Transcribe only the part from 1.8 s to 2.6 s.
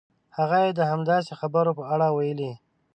اړه ویلي.